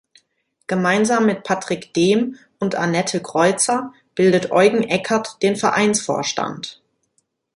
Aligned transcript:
Gemeinsam 0.65 1.27
mit 1.27 1.43
Patrick 1.43 1.93
Dehm 1.93 2.39
und 2.57 2.73
Annette 2.73 3.21
Kreuzer 3.21 3.93
bildet 4.15 4.49
Eugen 4.51 4.81
Eckert 4.81 5.37
den 5.43 5.55
Vereinsvorstand. 5.55 6.81